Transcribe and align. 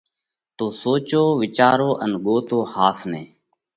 تو 0.57 0.65
سوچو 0.81 1.23
وِيچارو 1.41 1.89
ان 2.03 2.11
ڳوتو 2.25 2.59
ۿاس 2.73 2.99
نئہ! 3.11 3.23